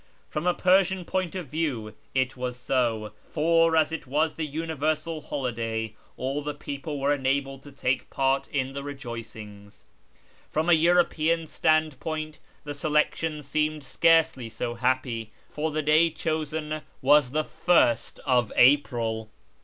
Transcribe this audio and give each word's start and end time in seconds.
From 0.29 0.47
a 0.47 0.55
'ursian 0.55 1.05
point 1.05 1.35
of 1.35 1.45
view 1.49 1.93
it 2.15 2.35
was 2.35 2.57
so, 2.57 3.13
for, 3.29 3.75
as 3.75 3.91
it 3.91 4.07
is 4.07 4.39
a 4.39 4.43
universal 4.43 5.21
loliday, 5.31 5.93
all 6.17 6.41
the 6.41 6.55
people 6.55 6.99
were 6.99 7.13
enabled 7.13 7.61
to 7.61 7.71
take 7.71 8.09
part 8.09 8.47
in 8.47 8.73
the 8.73 8.81
rejoic 8.81 9.25
ngs. 9.35 9.83
From 10.49 10.69
a 10.69 10.73
European 10.73 11.45
standpoint 11.45 12.39
the 12.63 12.73
selection 12.73 13.43
seemed 13.43 13.83
carcely 13.83 14.49
so 14.51 14.73
happy, 14.73 15.29
for 15.51 15.69
the 15.69 15.83
day 15.83 16.09
chosen 16.09 16.81
was 17.03 17.29
the 17.29 17.43
first 17.43 18.19
of 18.25 18.51
April. 18.55 19.29